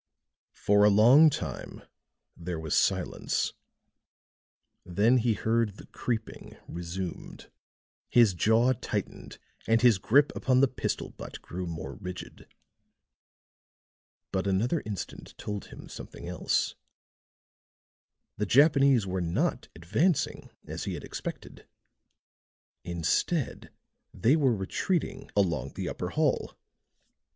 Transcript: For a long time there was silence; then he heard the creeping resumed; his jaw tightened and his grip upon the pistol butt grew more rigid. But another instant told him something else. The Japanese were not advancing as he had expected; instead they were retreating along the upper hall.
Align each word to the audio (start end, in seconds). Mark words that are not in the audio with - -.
For 0.55 0.83
a 0.83 0.89
long 0.89 1.29
time 1.29 1.83
there 2.35 2.59
was 2.59 2.73
silence; 2.75 3.53
then 4.83 5.17
he 5.17 5.35
heard 5.35 5.77
the 5.77 5.85
creeping 5.85 6.57
resumed; 6.67 7.51
his 8.09 8.33
jaw 8.33 8.73
tightened 8.73 9.37
and 9.67 9.83
his 9.83 9.99
grip 9.99 10.35
upon 10.35 10.59
the 10.59 10.67
pistol 10.67 11.09
butt 11.11 11.39
grew 11.43 11.67
more 11.67 11.93
rigid. 11.93 12.51
But 14.31 14.47
another 14.47 14.81
instant 14.87 15.37
told 15.37 15.65
him 15.67 15.87
something 15.87 16.27
else. 16.27 16.73
The 18.37 18.47
Japanese 18.47 19.05
were 19.05 19.21
not 19.21 19.67
advancing 19.75 20.49
as 20.65 20.85
he 20.85 20.95
had 20.95 21.03
expected; 21.03 21.67
instead 22.83 23.69
they 24.11 24.35
were 24.35 24.55
retreating 24.55 25.29
along 25.35 25.73
the 25.75 25.87
upper 25.87 26.09
hall. 26.09 26.57